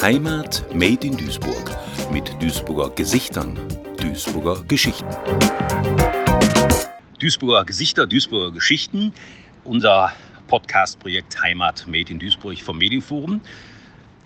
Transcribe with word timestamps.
Heimat 0.00 0.64
Made 0.72 1.06
in 1.06 1.14
Duisburg 1.14 1.76
mit 2.10 2.32
Duisburger 2.40 2.88
Gesichtern, 2.90 3.58
Duisburger 3.98 4.62
Geschichten. 4.64 5.06
Duisburger 7.18 7.66
Gesichter, 7.66 8.06
Duisburger 8.06 8.50
Geschichten, 8.52 9.12
unser 9.64 10.12
Podcast-Projekt 10.46 11.42
Heimat 11.42 11.86
Made 11.86 12.10
in 12.10 12.18
Duisburg 12.18 12.62
vom 12.62 12.78
Medienforum. 12.78 13.42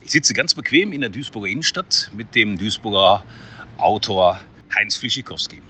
Ich 0.03 0.13
sitze 0.13 0.33
ganz 0.33 0.55
bequem 0.55 0.93
in 0.93 1.01
der 1.01 1.11
Duisburger 1.11 1.49
Innenstadt 1.49 2.11
mit 2.15 2.33
dem 2.37 2.57
Duisburger 2.57 3.25
Autor 3.79 4.39
Heinz 4.77 4.97
Fischikowski. 4.97 5.61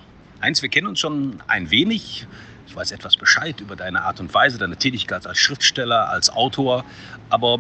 Heinz, 0.43 0.61
wir 0.61 0.68
kennen 0.68 0.88
uns 0.88 1.00
schon 1.00 1.43
ein 1.46 1.70
wenig. 1.70 2.27
Ich 2.66 2.77
weiß 2.77 2.93
etwas 2.93 3.16
Bescheid 3.16 3.59
über 3.62 3.74
deine 3.74 4.02
Art 4.02 4.20
und 4.20 4.34
Weise, 4.34 4.59
deine 4.59 4.77
Tätigkeit 4.77 5.27
als 5.27 5.38
Schriftsteller, 5.38 6.11
als 6.11 6.29
Autor. 6.29 6.84
Aber 7.30 7.59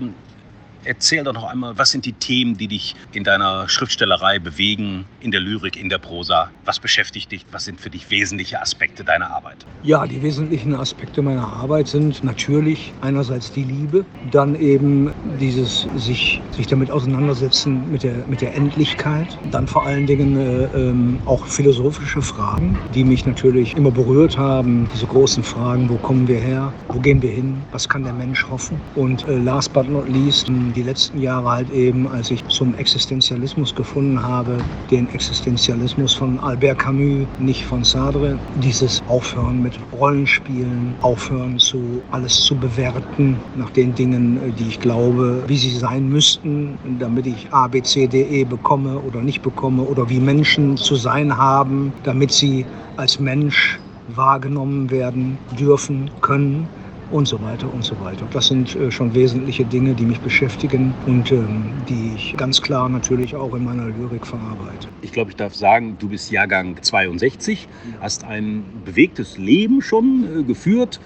Erzähl 0.84 1.22
doch 1.22 1.32
noch 1.32 1.44
einmal, 1.44 1.78
was 1.78 1.92
sind 1.92 2.04
die 2.04 2.12
Themen, 2.12 2.56
die 2.56 2.66
dich 2.66 2.96
in 3.12 3.22
deiner 3.22 3.68
Schriftstellerei 3.68 4.40
bewegen, 4.40 5.04
in 5.20 5.30
der 5.30 5.40
Lyrik, 5.40 5.76
in 5.76 5.88
der 5.88 5.98
Prosa? 5.98 6.50
Was 6.64 6.80
beschäftigt 6.80 7.30
dich? 7.30 7.46
Was 7.52 7.64
sind 7.64 7.80
für 7.80 7.90
dich 7.90 8.10
wesentliche 8.10 8.60
Aspekte 8.60 9.04
deiner 9.04 9.30
Arbeit? 9.30 9.64
Ja, 9.84 10.06
die 10.06 10.22
wesentlichen 10.22 10.74
Aspekte 10.74 11.22
meiner 11.22 11.46
Arbeit 11.46 11.86
sind 11.86 12.24
natürlich 12.24 12.92
einerseits 13.00 13.52
die 13.52 13.62
Liebe, 13.62 14.04
dann 14.32 14.56
eben 14.56 15.12
dieses 15.40 15.82
sich, 15.94 16.40
sich 16.56 16.66
damit 16.66 16.90
auseinandersetzen 16.90 17.90
mit 17.90 18.02
der, 18.02 18.24
mit 18.26 18.40
der 18.40 18.56
Endlichkeit, 18.56 19.38
dann 19.52 19.68
vor 19.68 19.86
allen 19.86 20.06
Dingen 20.06 20.36
äh, 20.36 20.64
ähm, 20.76 21.20
auch 21.26 21.44
philosophische 21.46 22.22
Fragen, 22.22 22.76
die 22.94 23.04
mich 23.04 23.24
natürlich 23.24 23.76
immer 23.76 23.92
berührt 23.92 24.36
haben. 24.36 24.88
Diese 24.92 25.06
großen 25.06 25.44
Fragen, 25.44 25.88
wo 25.88 25.96
kommen 25.98 26.26
wir 26.26 26.40
her, 26.40 26.72
wo 26.88 26.98
gehen 26.98 27.22
wir 27.22 27.30
hin, 27.30 27.56
was 27.70 27.88
kann 27.88 28.02
der 28.02 28.12
Mensch 28.12 28.46
hoffen? 28.48 28.80
Und 28.96 29.26
äh, 29.28 29.38
last 29.38 29.72
but 29.72 29.88
not 29.88 30.08
least, 30.08 30.48
die 30.72 30.82
letzten 30.82 31.18
Jahre 31.18 31.50
halt 31.50 31.70
eben, 31.70 32.08
als 32.08 32.30
ich 32.30 32.46
zum 32.46 32.74
Existenzialismus 32.74 33.74
gefunden 33.74 34.22
habe, 34.22 34.66
den 34.90 35.08
Existenzialismus 35.08 36.14
von 36.14 36.38
Albert 36.38 36.78
Camus, 36.78 37.28
nicht 37.38 37.64
von 37.64 37.84
Sartre, 37.84 38.40
dieses 38.54 39.00
Aufhören 39.06 39.60
mit 39.62 39.78
Rollenspielen, 39.92 40.96
aufhören 41.00 41.58
zu 41.58 42.04
alles 42.10 42.40
zu 42.42 42.58
bewerten 42.58 43.42
nach 43.54 43.70
den 43.70 43.94
Dingen, 43.94 44.54
die 44.54 44.68
ich 44.68 44.78
glaube, 44.80 45.44
wie 45.46 45.56
sie 45.58 45.76
sein 45.76 46.08
müssten, 46.08 46.78
damit 46.98 47.26
ich 47.26 47.52
A, 47.52 47.68
B, 47.68 47.82
C, 47.82 48.08
D, 48.08 48.22
E 48.22 48.44
bekomme 48.44 49.00
oder 49.00 49.22
nicht 49.22 49.42
bekomme 49.42 49.82
oder 49.84 50.08
wie 50.08 50.20
Menschen 50.20 50.76
zu 50.76 50.96
sein 50.96 51.36
haben, 51.36 51.94
damit 52.02 52.32
sie 52.32 52.66
als 52.96 53.18
Mensch 53.18 53.80
wahrgenommen 54.06 54.90
werden 54.90 55.40
dürfen 55.50 56.10
können 56.20 56.70
und 57.12 57.28
so 57.28 57.40
weiter 57.42 57.72
und 57.72 57.84
so 57.84 57.98
weiter. 58.00 58.26
Das 58.32 58.48
sind 58.48 58.74
äh, 58.74 58.90
schon 58.90 59.14
wesentliche 59.14 59.64
Dinge, 59.64 59.94
die 59.94 60.04
mich 60.04 60.20
beschäftigen 60.20 60.94
und 61.06 61.30
ähm, 61.30 61.72
die 61.88 62.12
ich 62.16 62.36
ganz 62.36 62.60
klar 62.60 62.88
natürlich 62.88 63.36
auch 63.36 63.54
in 63.54 63.64
meiner 63.64 63.86
Lyrik 63.86 64.26
verarbeite. 64.26 64.88
Ich 65.02 65.12
glaube, 65.12 65.30
ich 65.30 65.36
darf 65.36 65.54
sagen, 65.54 65.96
du 65.98 66.08
bist 66.08 66.30
Jahrgang 66.30 66.76
62, 66.80 67.68
hast 68.00 68.24
ein 68.24 68.64
bewegtes 68.84 69.38
Leben 69.38 69.82
schon 69.82 70.40
äh, 70.40 70.42
geführt, 70.42 71.00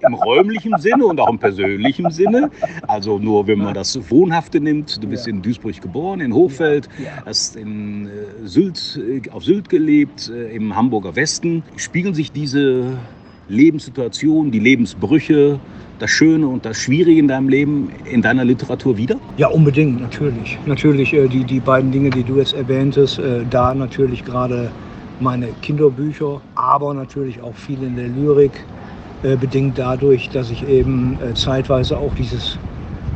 im 0.00 0.14
räumlichen 0.26 0.78
Sinne 0.78 1.04
und 1.04 1.20
auch 1.20 1.28
im 1.28 1.38
persönlichen 1.38 2.10
Sinne. 2.10 2.50
Also 2.86 3.18
nur 3.18 3.46
wenn 3.46 3.58
man 3.58 3.74
das 3.74 3.98
Wohnhafte 4.10 4.60
nimmt. 4.60 5.02
Du 5.02 5.08
bist 5.08 5.26
in 5.26 5.42
Duisburg 5.42 5.80
geboren, 5.80 6.20
in 6.20 6.32
Hochfeld, 6.32 6.88
hast 7.24 7.56
in 7.56 8.06
äh, 8.06 8.10
Sylt, 8.44 9.00
auf 9.32 9.44
Sylt 9.44 9.68
gelebt, 9.68 10.28
im 10.28 10.74
Hamburger 10.76 11.16
Westen. 11.16 11.64
Spiegeln 11.76 12.14
sich 12.14 12.30
diese 12.30 12.98
Lebenssituation, 13.48 14.50
die 14.50 14.58
Lebensbrüche, 14.58 15.58
das 15.98 16.10
Schöne 16.10 16.46
und 16.46 16.64
das 16.64 16.76
Schwierige 16.76 17.20
in 17.20 17.28
deinem 17.28 17.48
Leben 17.48 17.90
in 18.04 18.22
deiner 18.22 18.44
Literatur 18.44 18.96
wieder? 18.96 19.16
Ja, 19.36 19.48
unbedingt, 19.48 20.00
natürlich. 20.00 20.58
Natürlich 20.66 21.12
äh, 21.12 21.28
die, 21.28 21.44
die 21.44 21.60
beiden 21.60 21.92
Dinge, 21.92 22.10
die 22.10 22.24
du 22.24 22.38
jetzt 22.38 22.54
erwähntest, 22.54 23.18
äh, 23.18 23.44
da 23.48 23.74
natürlich 23.74 24.24
gerade 24.24 24.70
meine 25.20 25.48
Kinderbücher, 25.62 26.40
aber 26.54 26.94
natürlich 26.94 27.40
auch 27.40 27.54
viel 27.54 27.82
in 27.82 27.96
der 27.96 28.08
Lyrik, 28.08 28.64
äh, 29.22 29.36
bedingt 29.36 29.78
dadurch, 29.78 30.28
dass 30.30 30.50
ich 30.50 30.66
eben 30.68 31.18
äh, 31.20 31.34
zeitweise 31.34 31.96
auch 31.96 32.14
dieses 32.14 32.58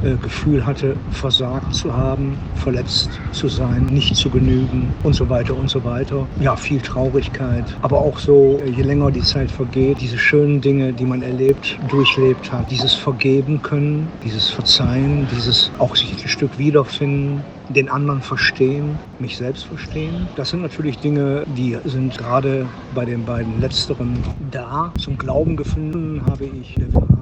äh, 0.05 0.15
Gefühl 0.23 0.65
hatte, 0.65 0.97
versagt 1.11 1.75
zu 1.75 1.95
haben, 1.95 2.39
verletzt 2.55 3.11
zu 3.33 3.49
sein, 3.49 3.87
nicht 3.87 4.17
zu 4.17 4.31
genügen 4.31 4.93
und 5.03 5.15
so 5.15 5.29
weiter 5.29 5.57
und 5.57 5.69
so 5.69 5.83
weiter. 5.85 6.27
Ja, 6.41 6.57
viel 6.57 6.81
Traurigkeit, 6.81 7.65
aber 7.83 7.99
auch 7.99 8.19
so, 8.19 8.59
äh, 8.65 8.71
je 8.71 8.83
länger 8.83 9.11
die 9.11 9.23
Zeit 9.23 9.51
vergeht, 9.51 10.01
diese 10.01 10.19
schönen 10.19 10.61
Dinge, 10.61 10.93
die 10.93 11.05
man 11.05 11.23
erlebt, 11.23 11.79
durchlebt 11.89 12.53
hat, 12.53 12.71
dieses 12.71 12.95
Vergeben 12.95 13.63
können, 13.63 14.09
dieses 14.25 14.51
Verzeihen, 14.51 15.27
dieses 15.35 15.71
auch 15.79 15.97
sich 15.97 16.13
ein 16.13 16.29
Stück 16.29 16.59
wiederfinden, 16.59 17.43
den 17.69 17.89
anderen 17.89 18.23
verstehen, 18.23 18.99
mich 19.19 19.37
selbst 19.37 19.65
verstehen. 19.67 20.29
Das 20.37 20.51
sind 20.51 20.63
natürlich 20.63 20.99
Dinge, 20.99 21.45
die 21.47 21.77
sind 21.85 22.17
gerade 22.17 22.67
bei 22.95 23.05
den 23.05 23.25
beiden 23.25 23.61
letzteren 23.61 24.23
da. 24.51 24.93
Zum 24.99 25.19
Glauben 25.19 25.57
gefunden 25.57 26.23
habe 26.27 26.45
ich 26.45 26.77
äh, 26.79 27.18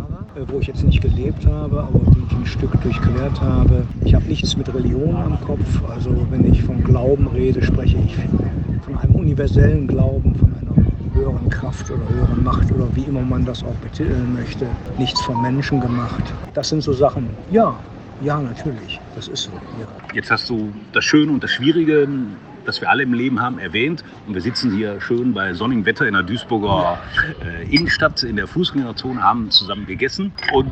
wo 0.48 0.58
ich 0.58 0.66
jetzt 0.66 0.84
nicht 0.84 1.00
gelebt 1.00 1.46
habe, 1.46 1.80
aber 1.80 2.00
die 2.14 2.24
ich 2.28 2.36
ein 2.36 2.46
Stück 2.46 2.80
durchquert 2.82 3.40
habe. 3.40 3.86
Ich 4.04 4.14
habe 4.14 4.24
nichts 4.26 4.56
mit 4.56 4.72
Religion 4.74 5.16
am 5.16 5.40
Kopf. 5.40 5.82
Also 5.88 6.10
wenn 6.30 6.50
ich 6.52 6.62
von 6.62 6.82
Glauben 6.84 7.26
rede, 7.28 7.62
spreche 7.62 7.96
ich 8.04 8.14
von 8.84 8.98
einem 8.98 9.14
universellen 9.14 9.86
Glauben, 9.86 10.34
von 10.34 10.54
einer 10.54 11.14
höheren 11.14 11.48
Kraft 11.48 11.90
oder 11.90 12.02
höheren 12.08 12.44
Macht 12.44 12.70
oder 12.72 12.86
wie 12.94 13.04
immer 13.04 13.22
man 13.22 13.44
das 13.44 13.62
auch 13.62 13.74
betiteln 13.76 14.34
möchte. 14.34 14.66
Nichts 14.98 15.20
vom 15.22 15.40
Menschen 15.40 15.80
gemacht. 15.80 16.22
Das 16.54 16.68
sind 16.68 16.82
so 16.82 16.92
Sachen, 16.92 17.30
ja, 17.50 17.74
ja, 18.22 18.40
natürlich, 18.40 19.00
das 19.14 19.28
ist 19.28 19.44
so. 19.44 19.50
Ja. 19.52 19.86
Jetzt 20.14 20.30
hast 20.30 20.48
du 20.48 20.72
das 20.92 21.04
Schöne 21.04 21.32
und 21.32 21.42
das 21.42 21.50
Schwierige 21.50 22.08
das 22.66 22.80
wir 22.80 22.90
alle 22.90 23.02
im 23.02 23.14
Leben 23.14 23.40
haben, 23.40 23.58
erwähnt. 23.58 24.04
Und 24.26 24.34
wir 24.34 24.42
sitzen 24.42 24.72
hier 24.72 25.00
schön 25.00 25.32
bei 25.32 25.54
sonnigem 25.54 25.86
Wetter 25.86 26.06
in 26.06 26.14
der 26.14 26.22
Duisburger 26.22 26.98
äh, 27.44 27.74
Innenstadt 27.74 28.22
in 28.22 28.36
der 28.36 28.46
Fußgängerzone, 28.46 29.22
haben 29.22 29.50
zusammen 29.50 29.86
gegessen. 29.86 30.32
Und 30.52 30.70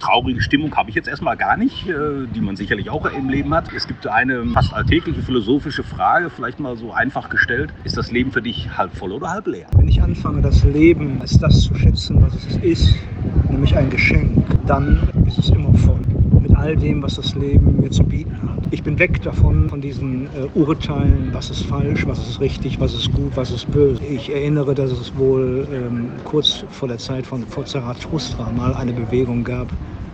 traurige 0.00 0.40
Stimmung 0.40 0.74
habe 0.76 0.90
ich 0.90 0.96
jetzt 0.96 1.08
erstmal 1.08 1.36
gar 1.36 1.56
nicht, 1.56 1.88
äh, 1.88 2.26
die 2.34 2.40
man 2.40 2.56
sicherlich 2.56 2.90
auch 2.90 3.06
im 3.06 3.28
Leben 3.28 3.54
hat. 3.54 3.72
Es 3.72 3.86
gibt 3.86 4.06
eine 4.06 4.46
fast 4.46 4.74
alltägliche 4.74 5.22
philosophische 5.22 5.82
Frage, 5.82 6.30
vielleicht 6.30 6.60
mal 6.60 6.76
so 6.76 6.92
einfach 6.92 7.28
gestellt. 7.28 7.72
Ist 7.84 7.96
das 7.96 8.10
Leben 8.10 8.32
für 8.32 8.42
dich 8.42 8.76
halb 8.76 8.96
voll 8.96 9.12
oder 9.12 9.30
halb 9.30 9.46
leer? 9.46 9.66
Wenn 9.76 9.88
ich 9.88 10.02
anfange, 10.02 10.42
das 10.42 10.64
Leben 10.64 11.20
als 11.20 11.38
das 11.38 11.62
zu 11.62 11.74
schätzen, 11.74 12.22
was 12.22 12.34
es 12.34 12.56
ist, 12.56 12.94
nämlich 13.50 13.76
ein 13.76 13.90
Geschenk, 13.90 14.44
dann 14.66 15.08
ist 15.26 15.38
es 15.38 15.50
immer 15.50 15.72
voll 15.74 15.95
all 16.56 16.76
dem, 16.76 17.02
was 17.02 17.16
das 17.16 17.34
Leben 17.34 17.80
mir 17.80 17.90
zu 17.90 18.02
bieten 18.04 18.32
hat. 18.42 18.58
Ich 18.70 18.82
bin 18.82 18.98
weg 18.98 19.22
davon, 19.22 19.68
von 19.68 19.80
diesen 19.80 20.26
äh, 20.26 20.58
Urteilen, 20.58 21.30
was 21.32 21.50
ist 21.50 21.62
falsch, 21.66 22.06
was 22.06 22.18
ist 22.18 22.40
richtig, 22.40 22.80
was 22.80 22.94
ist 22.94 23.12
gut, 23.12 23.36
was 23.36 23.50
ist 23.50 23.70
böse. 23.70 24.02
Ich 24.04 24.32
erinnere, 24.32 24.74
dass 24.74 24.90
es 24.90 25.16
wohl 25.16 25.66
ähm, 25.72 26.10
kurz 26.24 26.64
vor 26.70 26.88
der 26.88 26.98
Zeit 26.98 27.26
von 27.26 27.44
Zarathustra 27.64 28.50
mal 28.50 28.74
eine 28.74 28.92
Bewegung 28.92 29.44
gab, 29.44 29.68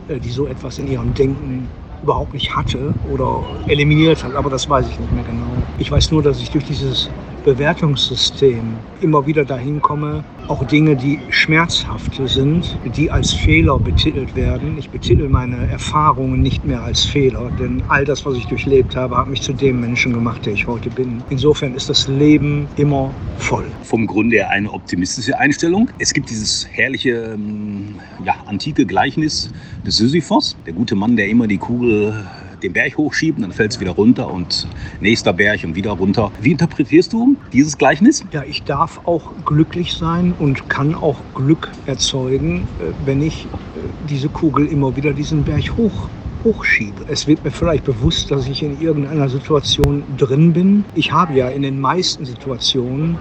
äh, 0.09 0.19
die 0.19 0.31
so 0.31 0.47
etwas 0.47 0.79
in 0.79 0.89
ihrem 0.89 1.15
Denken 1.15 1.69
überhaupt 2.03 2.35
nicht 2.35 2.55
hatte 2.55 2.93
oder 3.13 3.43
eliminiert 3.69 4.25
hat, 4.25 4.35
aber 4.35 4.51
das 4.51 4.69
weiß 4.69 4.89
ich 4.89 4.99
nicht 4.99 5.13
mehr 5.13 5.25
genau. 5.25 5.53
Ich 5.79 5.91
weiß 5.91 6.11
nur, 6.11 6.23
dass 6.23 6.41
ich 6.41 6.51
durch 6.51 6.65
dieses 6.65 7.09
Bewertungssystem 7.45 8.77
immer 9.01 9.27
wieder 9.27 9.45
dahin 9.45 9.81
komme, 9.83 10.25
auch 10.49 10.65
Dinge, 10.67 10.97
die 10.97 11.19
schmerzhaft 11.31 12.21
sind, 12.25 12.77
die 12.97 13.11
als 13.11 13.33
Fehler 13.33 13.79
betitelt 13.79 14.35
werden. 14.37 14.77
Ich 14.79 14.91
betitel 14.91 15.29
meine 15.29 15.67
Erfahrungen 15.69 16.41
nicht 16.41 16.65
mehr 16.65 16.83
als 16.83 17.05
Fehler, 17.05 17.51
denn 17.59 17.83
all 17.89 18.05
das, 18.05 18.25
was 18.27 18.37
ich 18.37 18.47
durchlebt 18.47 18.97
habe, 18.97 19.17
hat 19.17 19.29
mich 19.29 19.43
zu 19.43 19.53
dem 19.53 19.81
Menschen 19.81 20.13
gemacht, 20.13 20.45
der 20.47 20.53
ich 20.53 20.67
heute 20.67 20.91
bin. 20.91 21.23
Insofern 21.31 21.75
ist 21.75 21.89
das 21.89 22.09
Leben 22.09 22.69
immer 22.77 23.15
voll. 23.39 23.67
Vom 23.83 24.07
Grunde 24.07 24.37
her 24.37 24.51
eine 24.51 24.71
optimistische 24.71 25.39
Einstellung. 25.39 25.91
Es 25.99 26.13
gibt 26.13 26.31
dieses 26.31 26.67
herrliche, 26.73 27.35
ähm, 27.35 28.01
ja, 28.25 28.35
antike 28.47 28.87
Gleichnis 28.87 29.51
des 29.85 29.97
Sisyphos, 29.97 30.57
der 30.67 30.73
gute 30.73 30.95
Mann, 30.95 31.17
der 31.17 31.29
immer 31.29 31.47
die 31.47 31.59
Kugel 31.59 32.25
den 32.63 32.73
Berg 32.73 32.97
hochschieben, 32.97 33.43
dann 33.43 33.53
fällt 33.53 33.73
es 33.73 33.81
wieder 33.81 33.93
runter 33.93 34.33
und 34.33 34.67
nächster 35.01 35.33
Berg 35.33 35.65
und 35.65 35.75
wieder 35.75 35.93
runter. 35.93 36.31
Wie 36.41 36.53
interpretierst 36.53 37.13
du 37.13 37.37
dieses 37.53 37.77
Gleichnis? 37.77 38.25
Ja, 38.33 38.43
ich 38.45 38.63
darf 38.63 39.01
auch 39.05 39.33
glücklich 39.45 39.95
sein 39.95 40.35
und 40.39 40.69
kann 40.69 40.95
auch 40.95 41.17
Glück 41.35 41.71
erzeugen, 41.87 42.67
äh, 42.79 42.93
wenn 43.05 43.23
ich 43.23 43.45
äh, 43.45 43.49
diese 44.09 44.29
Kugel 44.29 44.67
immer 44.67 44.97
wieder 44.97 45.13
diesen 45.13 45.45
Berg 45.45 45.77
hoch 45.77 46.09
hochschiebe. 46.45 47.05
Es 47.09 47.29
wird 47.29 47.45
mir 47.45 47.53
vielleicht 47.53 47.85
bewusst, 47.85 48.31
dass 48.31 48.49
ich 48.49 48.65
in 48.65 48.81
irgendeiner 48.81 49.29
Situation 49.29 50.03
drin 50.19 50.53
bin. 50.53 50.85
Ich 50.95 51.13
habe 51.13 51.35
ja 51.35 51.49
in 51.49 51.63
den 51.63 51.79
meisten 51.81 52.25
Situationen 52.25 53.17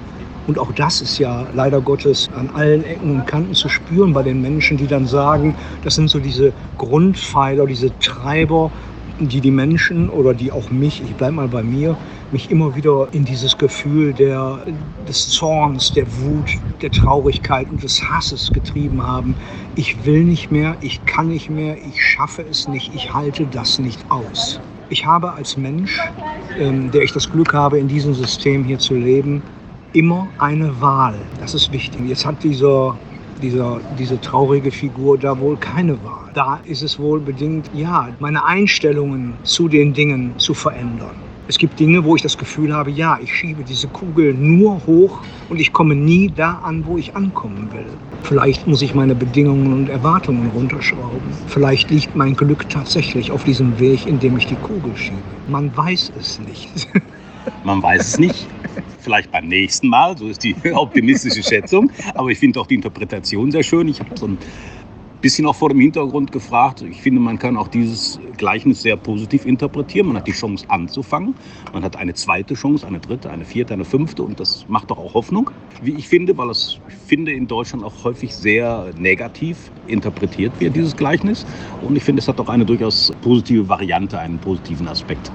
und 0.47 0.57
auch 0.57 0.71
das 0.71 1.01
ist 1.01 1.19
ja 1.19 1.47
leider 1.53 1.81
Gottes 1.81 2.27
an 2.35 2.49
allen 2.49 2.83
Ecken 2.83 3.11
und 3.11 3.27
Kanten 3.27 3.53
zu 3.53 3.69
spüren 3.69 4.13
bei 4.13 4.23
den 4.23 4.41
Menschen, 4.41 4.77
die 4.77 4.87
dann 4.87 5.05
sagen, 5.05 5.55
das 5.83 5.95
sind 5.95 6.09
so 6.09 6.19
diese 6.19 6.51
Grundpfeiler, 6.77 7.67
diese 7.67 7.97
Treiber 7.99 8.71
die 9.19 9.41
die 9.41 9.51
Menschen 9.51 10.09
oder 10.09 10.33
die 10.33 10.51
auch 10.51 10.69
mich, 10.69 11.01
ich 11.01 11.15
bleibe 11.15 11.33
mal 11.33 11.47
bei 11.47 11.63
mir, 11.63 11.97
mich 12.31 12.49
immer 12.49 12.75
wieder 12.75 13.09
in 13.11 13.25
dieses 13.25 13.57
Gefühl 13.57 14.13
der, 14.13 14.65
des 15.07 15.29
Zorns, 15.29 15.93
der 15.93 16.05
Wut, 16.21 16.57
der 16.81 16.91
Traurigkeit 16.91 17.69
und 17.69 17.83
des 17.83 18.09
Hasses 18.09 18.51
getrieben 18.53 19.05
haben. 19.05 19.35
Ich 19.75 20.05
will 20.05 20.23
nicht 20.23 20.51
mehr, 20.51 20.77
ich 20.81 21.05
kann 21.05 21.27
nicht 21.27 21.49
mehr, 21.49 21.77
ich 21.77 22.03
schaffe 22.03 22.43
es 22.49 22.67
nicht, 22.67 22.93
ich 22.93 23.13
halte 23.13 23.45
das 23.45 23.79
nicht 23.79 23.99
aus. 24.09 24.59
Ich 24.89 25.05
habe 25.05 25.33
als 25.33 25.55
Mensch, 25.55 26.01
ähm, 26.59 26.91
der 26.91 27.03
ich 27.03 27.13
das 27.13 27.29
Glück 27.29 27.53
habe, 27.53 27.79
in 27.79 27.87
diesem 27.87 28.13
System 28.13 28.63
hier 28.63 28.79
zu 28.79 28.95
leben, 28.95 29.41
immer 29.93 30.27
eine 30.37 30.81
Wahl. 30.81 31.15
Das 31.39 31.53
ist 31.53 31.71
wichtig. 31.71 32.01
Jetzt 32.07 32.25
hat 32.25 32.43
dieser, 32.43 32.97
dieser, 33.41 33.81
diese 33.99 34.19
traurige 34.21 34.71
Figur 34.71 35.17
da 35.17 35.39
wohl 35.39 35.57
keine 35.57 35.93
Wahl. 36.03 36.29
Da 36.33 36.59
ist 36.65 36.81
es 36.81 36.99
wohl 36.99 37.19
bedingt, 37.19 37.69
ja, 37.73 38.09
meine 38.19 38.45
Einstellungen 38.45 39.33
zu 39.43 39.67
den 39.67 39.93
Dingen 39.93 40.33
zu 40.37 40.53
verändern. 40.53 41.15
Es 41.47 41.57
gibt 41.57 41.79
Dinge, 41.79 42.05
wo 42.05 42.15
ich 42.15 42.21
das 42.21 42.37
Gefühl 42.37 42.73
habe, 42.73 42.91
ja, 42.91 43.19
ich 43.21 43.35
schiebe 43.35 43.63
diese 43.63 43.87
Kugel 43.89 44.33
nur 44.33 44.85
hoch 44.85 45.19
und 45.49 45.59
ich 45.59 45.73
komme 45.73 45.95
nie 45.95 46.31
da 46.33 46.61
an, 46.63 46.85
wo 46.85 46.97
ich 46.97 47.13
ankommen 47.15 47.69
will. 47.73 47.87
Vielleicht 48.23 48.67
muss 48.67 48.81
ich 48.81 48.93
meine 48.93 49.15
Bedingungen 49.15 49.73
und 49.73 49.89
Erwartungen 49.89 50.49
runterschrauben. 50.55 51.33
Vielleicht 51.47 51.89
liegt 51.89 52.15
mein 52.15 52.35
Glück 52.35 52.69
tatsächlich 52.69 53.31
auf 53.31 53.43
diesem 53.43 53.77
Weg, 53.79 54.07
in 54.07 54.19
dem 54.19 54.37
ich 54.37 54.45
die 54.45 54.55
Kugel 54.55 54.95
schiebe. 54.95 55.19
Man 55.47 55.75
weiß 55.75 56.13
es 56.17 56.39
nicht. 56.39 56.87
Man 57.65 57.81
weiß 57.83 58.07
es 58.07 58.19
nicht. 58.19 58.47
Vielleicht 59.01 59.31
beim 59.31 59.47
nächsten 59.47 59.87
Mal, 59.87 60.17
so 60.17 60.27
ist 60.27 60.43
die 60.43 60.55
optimistische 60.73 61.43
Schätzung. 61.43 61.91
Aber 62.13 62.29
ich 62.29 62.37
finde 62.37 62.59
auch 62.59 62.67
die 62.67 62.75
Interpretation 62.75 63.51
sehr 63.51 63.63
schön. 63.63 63.87
Ich 63.87 63.99
habe 63.99 64.17
so 64.17 64.27
ein 64.27 64.37
bisschen 65.21 65.45
auch 65.45 65.55
vor 65.55 65.69
dem 65.69 65.79
Hintergrund 65.79 66.31
gefragt. 66.31 66.81
Ich 66.81 67.01
finde, 67.01 67.19
man 67.19 67.37
kann 67.37 67.57
auch 67.57 67.67
dieses 67.67 68.19
Gleichnis 68.37 68.81
sehr 68.81 68.97
positiv 68.97 69.45
interpretieren. 69.45 70.07
Man 70.07 70.17
hat 70.17 70.27
die 70.27 70.31
Chance 70.31 70.65
anzufangen. 70.67 71.35
Man 71.73 71.83
hat 71.83 71.95
eine 71.95 72.13
zweite 72.13 72.55
Chance, 72.55 72.85
eine 72.85 72.99
dritte, 72.99 73.29
eine 73.29 73.45
vierte, 73.45 73.73
eine 73.73 73.85
fünfte. 73.85 74.23
Und 74.23 74.39
das 74.39 74.65
macht 74.67 74.91
doch 74.91 74.97
auch 74.97 75.13
Hoffnung, 75.13 75.51
wie 75.81 75.93
ich 75.93 76.07
finde, 76.07 76.37
weil 76.37 76.49
es, 76.49 76.79
ich 76.87 76.95
finde, 76.95 77.31
in 77.31 77.47
Deutschland 77.47 77.83
auch 77.83 78.03
häufig 78.03 78.35
sehr 78.35 78.91
negativ 78.97 79.71
interpretiert 79.87 80.59
wird, 80.59 80.75
dieses 80.75 80.95
Gleichnis. 80.95 81.45
Und 81.81 81.95
ich 81.95 82.03
finde, 82.03 82.21
es 82.21 82.27
hat 82.27 82.39
auch 82.39 82.49
eine 82.49 82.65
durchaus 82.65 83.11
positive 83.21 83.67
Variante, 83.67 84.19
einen 84.19 84.39
positiven 84.39 84.87
Aspekt. 84.87 85.31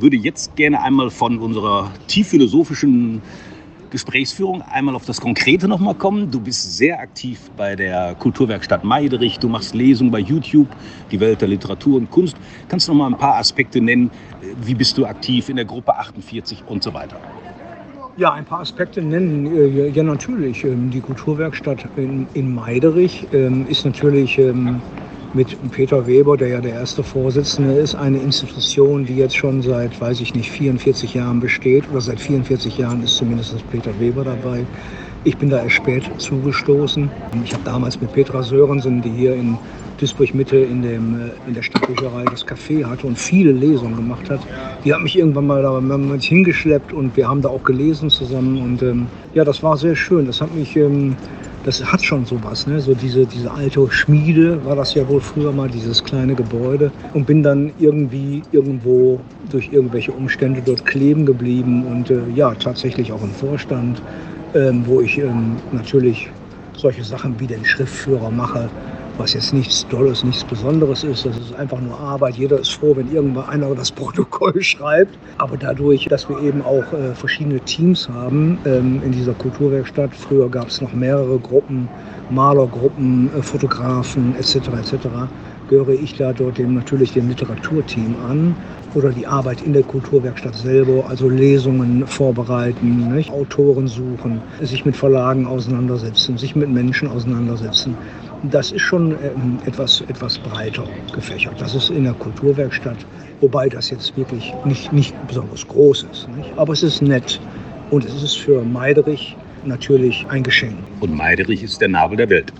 Würde 0.00 0.16
jetzt 0.16 0.54
gerne 0.54 0.80
einmal 0.82 1.10
von 1.10 1.38
unserer 1.38 1.90
tief 2.06 2.28
philosophischen 2.28 3.20
Gesprächsführung 3.90 4.62
einmal 4.62 4.94
auf 4.94 5.06
das 5.06 5.20
Konkrete 5.20 5.66
nochmal 5.66 5.94
kommen. 5.94 6.30
Du 6.30 6.40
bist 6.40 6.76
sehr 6.76 7.00
aktiv 7.00 7.40
bei 7.56 7.74
der 7.74 8.14
Kulturwerkstatt 8.14 8.84
Meiderich. 8.84 9.38
Du 9.38 9.48
machst 9.48 9.74
Lesungen 9.74 10.12
bei 10.12 10.18
YouTube, 10.18 10.68
die 11.10 11.20
Welt 11.20 11.40
der 11.40 11.48
Literatur 11.48 11.96
und 11.96 12.10
Kunst. 12.10 12.36
Kannst 12.68 12.86
du 12.86 12.92
noch 12.92 12.98
mal 12.98 13.06
ein 13.06 13.18
paar 13.18 13.36
Aspekte 13.36 13.80
nennen? 13.80 14.10
Wie 14.40 14.74
bist 14.74 14.98
du 14.98 15.06
aktiv 15.06 15.48
in 15.48 15.56
der 15.56 15.64
Gruppe 15.64 15.96
48 15.96 16.66
und 16.66 16.82
so 16.82 16.94
weiter? 16.94 17.20
Ja, 18.16 18.32
ein 18.32 18.44
paar 18.44 18.60
Aspekte 18.60 19.00
nennen. 19.00 19.46
Äh, 19.46 19.88
ja, 19.88 20.02
natürlich. 20.02 20.64
Ähm, 20.64 20.90
die 20.90 21.00
Kulturwerkstatt 21.00 21.88
in, 21.96 22.28
in 22.34 22.52
Meiderich 22.52 23.26
ähm, 23.32 23.66
ist 23.68 23.84
natürlich 23.84 24.38
ähm, 24.38 24.82
mit 25.34 25.56
Peter 25.72 26.06
Weber, 26.06 26.36
der 26.36 26.48
ja 26.48 26.60
der 26.60 26.72
erste 26.72 27.02
Vorsitzende 27.02 27.74
ist, 27.74 27.94
eine 27.94 28.18
Institution, 28.18 29.04
die 29.04 29.16
jetzt 29.16 29.36
schon 29.36 29.62
seit, 29.62 30.00
weiß 30.00 30.20
ich 30.20 30.34
nicht, 30.34 30.50
44 30.50 31.14
Jahren 31.14 31.40
besteht 31.40 31.84
oder 31.90 32.00
seit 32.00 32.20
44 32.20 32.78
Jahren 32.78 33.02
ist 33.02 33.16
zumindest 33.16 33.54
Peter 33.70 33.98
Weber 34.00 34.24
dabei. 34.24 34.64
Ich 35.24 35.36
bin 35.36 35.50
da 35.50 35.62
erst 35.62 35.76
spät 35.76 36.04
zugestoßen. 36.18 37.10
Ich 37.44 37.52
habe 37.52 37.64
damals 37.64 38.00
mit 38.00 38.12
Petra 38.12 38.42
Sörensen, 38.42 39.02
die 39.02 39.10
hier 39.10 39.34
in 39.34 39.58
Duisburg 39.98 40.32
Mitte 40.32 40.56
in, 40.58 40.84
äh, 40.84 40.96
in 41.46 41.54
der 41.54 41.62
Stadtbücherei 41.62 42.24
das 42.30 42.46
Café 42.46 42.84
hatte 42.84 43.06
und 43.06 43.18
viele 43.18 43.50
Lesungen 43.50 43.96
gemacht 43.96 44.30
hat. 44.30 44.40
Die 44.84 44.94
hat 44.94 45.02
mich 45.02 45.18
irgendwann 45.18 45.46
mal 45.46 45.62
da 45.62 45.80
hingeschleppt 46.20 46.92
und 46.92 47.16
wir 47.16 47.28
haben 47.28 47.42
da 47.42 47.48
auch 47.48 47.64
gelesen 47.64 48.08
zusammen. 48.08 48.62
Und 48.62 48.82
ähm, 48.82 49.08
ja, 49.34 49.44
das 49.44 49.62
war 49.62 49.76
sehr 49.76 49.96
schön. 49.96 50.26
Das 50.26 50.40
hat 50.40 50.54
mich 50.54 50.76
ähm, 50.76 51.16
das 51.68 51.84
hat 51.84 52.02
schon 52.02 52.24
sowas, 52.24 52.66
ne? 52.66 52.80
so 52.80 52.94
diese, 52.94 53.26
diese 53.26 53.50
alte 53.50 53.86
Schmiede 53.90 54.64
war 54.64 54.74
das 54.74 54.94
ja 54.94 55.06
wohl 55.06 55.20
früher 55.20 55.52
mal, 55.52 55.68
dieses 55.68 56.02
kleine 56.02 56.34
Gebäude 56.34 56.90
und 57.12 57.26
bin 57.26 57.42
dann 57.42 57.72
irgendwie 57.78 58.42
irgendwo 58.52 59.20
durch 59.50 59.70
irgendwelche 59.70 60.12
Umstände 60.12 60.62
dort 60.64 60.86
kleben 60.86 61.26
geblieben 61.26 61.84
und 61.84 62.08
äh, 62.08 62.26
ja, 62.34 62.54
tatsächlich 62.54 63.12
auch 63.12 63.22
im 63.22 63.32
Vorstand, 63.32 64.00
ähm, 64.54 64.82
wo 64.86 65.02
ich 65.02 65.18
ähm, 65.18 65.56
natürlich 65.70 66.30
solche 66.74 67.04
Sachen 67.04 67.38
wie 67.38 67.46
den 67.46 67.62
Schriftführer 67.66 68.30
mache, 68.30 68.70
was 69.18 69.34
jetzt 69.34 69.52
nichts 69.52 69.86
Tolles, 69.88 70.24
nichts 70.24 70.44
Besonderes 70.44 71.02
ist. 71.04 71.26
Das 71.26 71.36
ist 71.36 71.54
einfach 71.54 71.80
nur 71.80 71.98
Arbeit. 71.98 72.36
Jeder 72.36 72.60
ist 72.60 72.70
froh, 72.70 72.94
wenn 72.96 73.12
irgendwann 73.12 73.48
einer 73.48 73.74
das 73.74 73.90
Protokoll 73.98 74.62
schreibt. 74.62 75.18
Aber 75.38 75.56
dadurch, 75.56 76.06
dass 76.06 76.28
wir 76.28 76.40
eben 76.40 76.62
auch 76.62 76.92
äh, 76.92 77.14
verschiedene 77.14 77.60
Teams 77.60 78.08
haben 78.08 78.58
ähm, 78.64 79.02
in 79.04 79.12
dieser 79.12 79.34
Kulturwerkstatt, 79.34 80.14
früher 80.14 80.48
gab 80.48 80.68
es 80.68 80.80
noch 80.80 80.92
mehrere 80.92 81.38
Gruppen, 81.38 81.88
Malergruppen, 82.30 83.30
äh, 83.36 83.42
Fotografen 83.42 84.34
etc. 84.36 84.56
etc., 84.80 85.08
gehöre 85.68 85.90
ich 85.90 86.16
da 86.16 86.32
dort 86.32 86.56
dem, 86.56 86.74
natürlich 86.74 87.12
dem 87.12 87.28
Literaturteam 87.28 88.16
an 88.26 88.56
oder 88.94 89.10
die 89.10 89.26
Arbeit 89.26 89.60
in 89.62 89.74
der 89.74 89.82
Kulturwerkstatt 89.82 90.54
selber, 90.54 91.04
also 91.06 91.28
Lesungen 91.28 92.06
vorbereiten, 92.06 93.14
nicht? 93.14 93.30
Autoren 93.30 93.86
suchen, 93.86 94.40
sich 94.62 94.86
mit 94.86 94.96
Verlagen 94.96 95.46
auseinandersetzen, 95.46 96.38
sich 96.38 96.56
mit 96.56 96.70
Menschen 96.70 97.08
auseinandersetzen 97.08 97.94
das 98.42 98.72
ist 98.72 98.82
schon 98.82 99.12
ähm, 99.12 99.58
etwas, 99.66 100.00
etwas 100.02 100.38
breiter 100.38 100.84
gefächert. 101.12 101.60
Das 101.60 101.74
ist 101.74 101.90
in 101.90 102.04
der 102.04 102.14
Kulturwerkstatt, 102.14 102.98
wobei 103.40 103.68
das 103.68 103.90
jetzt 103.90 104.16
wirklich 104.16 104.54
nicht, 104.64 104.92
nicht 104.92 105.14
besonders 105.26 105.66
groß 105.66 106.06
ist. 106.12 106.28
Nicht? 106.36 106.52
Aber 106.56 106.72
es 106.72 106.82
ist 106.82 107.02
nett 107.02 107.40
und 107.90 108.04
es 108.04 108.22
ist 108.22 108.38
für 108.38 108.62
Meiderich 108.62 109.36
natürlich 109.64 110.26
ein 110.28 110.42
Geschenk. 110.42 110.76
Und 111.00 111.16
Meiderich 111.16 111.62
ist 111.62 111.80
der 111.80 111.88
Nabel 111.88 112.16
der 112.16 112.30
Welt. 112.30 112.52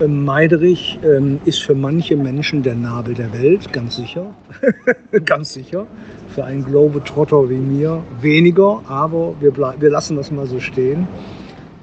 Ähm, 0.00 0.24
Meiderich 0.24 0.98
ähm, 1.02 1.40
ist 1.44 1.62
für 1.62 1.74
manche 1.74 2.16
Menschen 2.16 2.62
der 2.62 2.74
Nabel 2.74 3.14
der 3.14 3.32
Welt, 3.32 3.72
ganz 3.72 3.96
sicher. 3.96 4.26
ganz 5.24 5.54
sicher. 5.54 5.86
Für 6.34 6.44
einen 6.44 6.64
Globetrotter 6.64 7.48
wie 7.50 7.56
mir 7.56 8.02
weniger, 8.20 8.82
aber 8.86 9.34
wir, 9.40 9.56
wir 9.56 9.90
lassen 9.90 10.16
das 10.16 10.30
mal 10.30 10.46
so 10.46 10.60
stehen. 10.60 11.08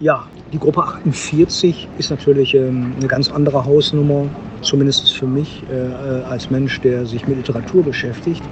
Ja, 0.02 0.28
die 0.52 0.60
Gruppe 0.60 0.84
48 0.84 1.88
ist 1.98 2.10
natürlich 2.10 2.54
ähm, 2.54 2.96
eine 2.98 3.08
ganz 3.08 3.32
andere 3.32 3.66
Hausnummer, 3.66 4.30
zumindest 4.62 5.14
für 5.14 5.26
mich 5.26 5.64
äh, 5.70 5.74
als 5.74 6.50
Mensch, 6.50 6.82
der 6.82 7.06
sich 7.06 7.26
mit 7.28 7.38
Literatur 7.38 7.82
beschäftigt. 7.82 8.44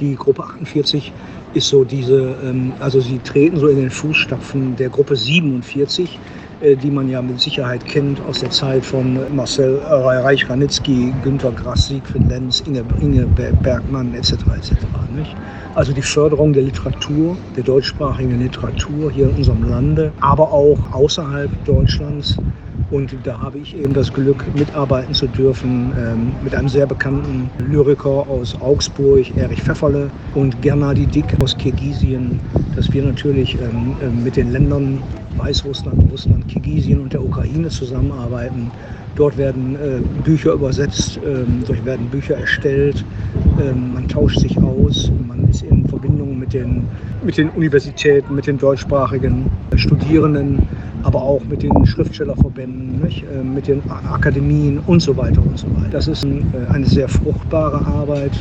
Die 0.00 0.14
Gruppe 0.16 0.44
48 0.44 1.12
ist 1.54 1.68
so 1.68 1.82
diese, 1.82 2.36
ähm, 2.44 2.74
also 2.78 3.00
sie 3.00 3.18
treten 3.20 3.56
so 3.56 3.68
in 3.68 3.76
den 3.76 3.90
Fußstapfen 3.90 4.76
der 4.76 4.90
Gruppe 4.90 5.16
47, 5.16 6.10
äh, 6.10 6.37
die 6.60 6.90
man 6.90 7.08
ja 7.08 7.22
mit 7.22 7.40
Sicherheit 7.40 7.84
kennt 7.86 8.20
aus 8.28 8.40
der 8.40 8.50
Zeit 8.50 8.84
von 8.84 9.18
Marcel 9.34 9.78
Reich-Ranitzky, 9.78 11.14
Günter 11.22 11.52
Grass, 11.52 11.88
Siegfried 11.88 12.28
Lenz, 12.28 12.62
Inge, 12.66 12.84
Inge 13.00 13.26
Bergmann 13.62 14.12
etc. 14.14 14.32
etc. 14.56 14.72
Nicht? 15.14 15.34
Also 15.74 15.92
die 15.92 16.02
Förderung 16.02 16.52
der 16.52 16.64
Literatur, 16.64 17.36
der 17.56 17.62
deutschsprachigen 17.62 18.40
Literatur 18.40 19.10
hier 19.10 19.28
in 19.28 19.36
unserem 19.36 19.68
Lande, 19.68 20.12
aber 20.20 20.52
auch 20.52 20.78
außerhalb 20.92 21.50
Deutschlands. 21.64 22.36
Und 22.90 23.14
da 23.22 23.38
habe 23.38 23.58
ich 23.58 23.76
eben 23.76 23.92
das 23.92 24.12
Glück, 24.12 24.44
mitarbeiten 24.54 25.12
zu 25.12 25.26
dürfen 25.26 25.92
ähm, 25.98 26.32
mit 26.42 26.54
einem 26.54 26.68
sehr 26.68 26.86
bekannten 26.86 27.50
Lyriker 27.58 28.26
aus 28.28 28.58
Augsburg, 28.60 29.36
Erich 29.36 29.62
Pfefferle, 29.62 30.10
und 30.34 30.60
Gernadi 30.62 31.06
Dick 31.06 31.26
aus 31.42 31.56
Kirgisien, 31.56 32.40
dass 32.74 32.90
wir 32.92 33.02
natürlich 33.02 33.56
ähm, 33.56 33.94
äh, 34.00 34.08
mit 34.08 34.36
den 34.36 34.52
Ländern 34.52 35.02
Weißrussland, 35.38 36.10
Russland, 36.10 36.48
Kirgisien 36.48 37.00
und 37.00 37.12
der 37.12 37.24
Ukraine 37.24 37.68
zusammenarbeiten. 37.68 38.70
Dort 39.16 39.36
werden 39.36 39.74
äh, 39.76 40.00
Bücher 40.22 40.52
übersetzt, 40.52 41.18
ähm, 41.26 41.64
dort 41.66 41.84
werden 41.84 42.06
Bücher 42.08 42.36
erstellt, 42.36 43.04
ähm, 43.60 43.94
man 43.94 44.06
tauscht 44.06 44.38
sich 44.38 44.56
aus, 44.58 45.10
man 45.26 45.48
ist 45.48 45.62
in 45.62 45.88
Verbindung 45.88 46.38
mit 46.38 46.52
den, 46.52 46.84
mit 47.24 47.36
den 47.36 47.50
Universitäten, 47.50 48.34
mit 48.34 48.46
den 48.46 48.58
deutschsprachigen 48.58 49.50
Studierenden, 49.74 50.68
aber 51.02 51.20
auch 51.20 51.42
mit 51.44 51.62
den 51.62 51.84
Schriftstellerverbänden? 51.86 52.88
Äh, 53.08 53.42
mit 53.42 53.68
den 53.68 53.82
Akademien 53.90 54.80
und 54.86 55.00
so 55.00 55.16
weiter 55.16 55.42
und 55.42 55.58
so 55.58 55.66
weiter. 55.76 55.88
Das 55.90 56.08
ist 56.08 56.24
ein, 56.24 56.52
äh, 56.52 56.72
eine 56.72 56.86
sehr 56.86 57.08
fruchtbare 57.08 57.84
Arbeit. 57.86 58.32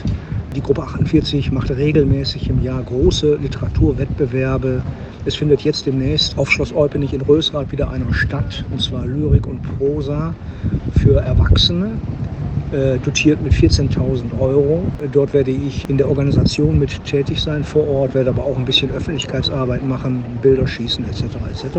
Die 0.56 0.62
Gruppe 0.62 0.84
48 0.84 1.52
macht 1.52 1.70
regelmäßig 1.70 2.50
im 2.50 2.64
Jahr 2.64 2.82
große 2.84 3.36
Literaturwettbewerbe. 3.36 4.82
Es 5.28 5.36
findet 5.36 5.60
jetzt 5.66 5.86
demnächst 5.86 6.38
auf 6.38 6.50
Schloss 6.50 6.74
Eupenich 6.74 7.14
in 7.14 7.20
Rösrath 7.20 7.70
wieder 7.74 7.92
einer 7.92 8.14
statt, 8.14 8.64
und 8.72 8.82
zwar 8.82 9.06
Lyrik 9.06 9.46
und 9.46 9.62
Prosa 9.78 10.34
für 10.94 11.20
Erwachsene. 11.20 11.98
äh, 12.72 12.98
dotiert 13.00 13.42
mit 13.42 13.54
14.000 13.54 14.40
Euro. 14.40 14.84
Dort 15.12 15.34
werde 15.34 15.52
ich 15.52 15.88
in 15.90 15.98
der 15.98 16.10
Organisation 16.10 16.78
mit 16.80 17.04
tätig 17.06 17.42
sein 17.42 17.64
vor 17.64 17.88
Ort, 17.88 18.14
werde 18.14 18.30
aber 18.30 18.44
auch 18.44 18.58
ein 18.58 18.66
bisschen 18.66 18.92
Öffentlichkeitsarbeit 18.92 19.86
machen, 19.86 20.24
Bilder 20.42 20.68
schießen 20.68 21.06
etc. 21.06 21.24
etc. 21.52 21.78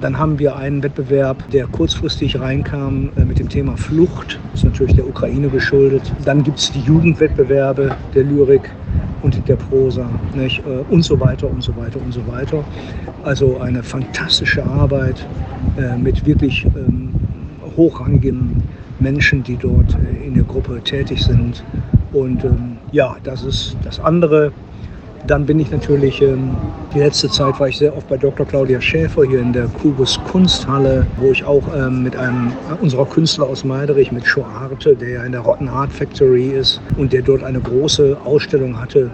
Dann 0.00 0.18
haben 0.18 0.38
wir 0.38 0.56
einen 0.56 0.82
Wettbewerb, 0.82 1.48
der 1.50 1.66
kurzfristig 1.66 2.38
reinkam 2.38 3.10
äh, 3.16 3.24
mit 3.24 3.38
dem 3.38 3.48
Thema 3.48 3.76
Flucht. 3.76 4.38
Das 4.52 4.60
ist 4.60 4.64
natürlich 4.64 4.94
der 4.94 5.06
Ukraine 5.06 5.48
geschuldet. 5.48 6.02
Dann 6.24 6.42
gibt 6.42 6.58
es 6.58 6.70
die 6.72 6.80
Jugendwettbewerbe 6.80 7.96
der 8.14 8.24
Lyrik 8.24 8.70
und 9.22 9.48
der 9.48 9.56
Prosa 9.56 10.08
nicht? 10.34 10.60
Äh, 10.60 10.92
und 10.92 11.02
so 11.02 11.18
weiter 11.20 11.48
und 11.50 11.62
so 11.62 11.74
weiter 11.76 12.00
und 12.04 12.12
so 12.12 12.26
weiter. 12.26 12.64
Also 13.24 13.58
eine 13.58 13.82
fantastische 13.82 14.64
Arbeit 14.64 15.26
mit 15.98 16.26
wirklich 16.26 16.64
ähm, 16.64 17.12
hochrangigen 17.76 18.62
Menschen, 18.98 19.42
die 19.42 19.56
dort 19.56 19.94
äh, 19.94 20.26
in 20.26 20.34
der 20.34 20.44
Gruppe 20.44 20.80
tätig 20.82 21.24
sind. 21.24 21.62
Und 22.12 22.44
ähm, 22.44 22.76
ja, 22.92 23.16
das 23.22 23.44
ist 23.44 23.76
das 23.84 24.00
andere. 24.00 24.52
Dann 25.28 25.44
bin 25.44 25.60
ich 25.60 25.70
natürlich, 25.70 26.22
ähm, 26.22 26.56
die 26.94 27.00
letzte 27.00 27.28
Zeit 27.28 27.60
war 27.60 27.68
ich 27.68 27.76
sehr 27.76 27.94
oft 27.94 28.08
bei 28.08 28.16
Dr. 28.16 28.46
Claudia 28.46 28.80
Schäfer 28.80 29.24
hier 29.24 29.40
in 29.40 29.52
der 29.52 29.68
Kubus 29.68 30.18
Kunsthalle, 30.24 31.06
wo 31.18 31.30
ich 31.30 31.44
auch 31.44 31.62
ähm, 31.76 32.02
mit 32.02 32.16
einem 32.16 32.50
unserer 32.80 33.04
Künstler 33.04 33.46
aus 33.46 33.62
Meiderich, 33.62 34.10
mit 34.10 34.24
Schoarte, 34.24 34.96
der 34.96 35.08
ja 35.10 35.24
in 35.24 35.32
der 35.32 35.42
Rotten 35.42 35.68
Art 35.68 35.92
Factory 35.92 36.46
ist 36.46 36.80
und 36.96 37.12
der 37.12 37.20
dort 37.20 37.44
eine 37.44 37.60
große 37.60 38.16
Ausstellung 38.24 38.80
hatte, 38.80 39.10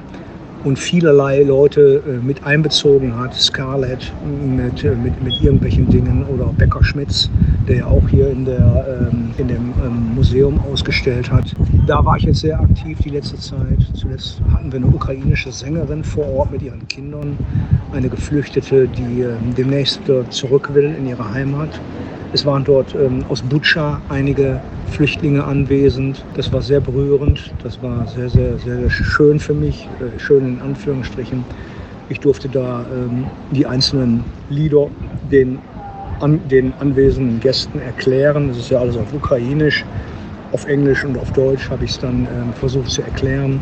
und 0.64 0.78
vielerlei 0.78 1.42
Leute 1.42 2.02
äh, 2.06 2.24
mit 2.24 2.44
einbezogen 2.44 3.16
hat. 3.18 3.34
Scarlett 3.34 4.12
mit, 4.24 4.82
äh, 4.82 4.94
mit, 4.94 5.22
mit 5.22 5.40
irgendwelchen 5.42 5.88
Dingen 5.88 6.24
oder 6.24 6.46
Becker 6.56 6.82
Schmitz, 6.82 7.30
der 7.68 7.76
ja 7.76 7.86
auch 7.86 8.08
hier 8.08 8.30
in, 8.30 8.44
der, 8.46 9.10
ähm, 9.12 9.30
in 9.36 9.48
dem 9.48 9.74
ähm, 9.84 10.14
Museum 10.14 10.58
ausgestellt 10.72 11.30
hat. 11.30 11.54
Da 11.86 12.04
war 12.04 12.16
ich 12.16 12.24
jetzt 12.24 12.40
sehr 12.40 12.58
aktiv 12.58 12.98
die 13.04 13.10
letzte 13.10 13.38
Zeit. 13.38 13.78
Zuletzt 13.94 14.40
hatten 14.52 14.72
wir 14.72 14.78
eine 14.78 14.86
ukrainische 14.86 15.52
Sängerin 15.52 16.02
vor 16.02 16.26
Ort 16.26 16.52
mit 16.52 16.62
ihren 16.62 16.86
Kindern, 16.88 17.36
eine 17.92 18.08
Geflüchtete, 18.08 18.88
die 18.88 19.20
ähm, 19.20 19.54
demnächst 19.56 20.00
zurück 20.30 20.70
will 20.74 20.94
in 20.98 21.06
ihre 21.06 21.32
Heimat. 21.32 21.80
Es 22.34 22.44
waren 22.44 22.64
dort 22.64 22.96
ähm, 22.96 23.24
aus 23.28 23.42
Butscha 23.42 24.00
einige 24.08 24.60
Flüchtlinge 24.90 25.44
anwesend. 25.44 26.24
Das 26.34 26.52
war 26.52 26.62
sehr 26.62 26.80
berührend. 26.80 27.52
Das 27.62 27.80
war 27.80 28.08
sehr, 28.08 28.28
sehr, 28.28 28.58
sehr 28.58 28.90
schön 28.90 29.38
für 29.38 29.54
mich. 29.54 29.88
Äh, 30.00 30.18
schön 30.18 30.44
in 30.44 30.60
Anführungsstrichen. 30.60 31.44
Ich 32.08 32.18
durfte 32.18 32.48
da 32.48 32.84
ähm, 32.92 33.24
die 33.52 33.64
einzelnen 33.64 34.24
Lieder 34.50 34.88
den, 35.30 35.60
an, 36.18 36.40
den 36.48 36.72
anwesenden 36.80 37.38
Gästen 37.38 37.78
erklären. 37.78 38.48
Das 38.48 38.58
ist 38.58 38.70
ja 38.70 38.80
alles 38.80 38.96
auf 38.96 39.12
Ukrainisch. 39.14 39.84
Auf 40.50 40.66
Englisch 40.66 41.04
und 41.04 41.16
auf 41.16 41.30
Deutsch 41.34 41.70
habe 41.70 41.84
ich 41.84 41.92
es 41.92 42.00
dann 42.00 42.26
ähm, 42.26 42.52
versucht 42.54 42.90
zu 42.90 43.02
erklären. 43.02 43.60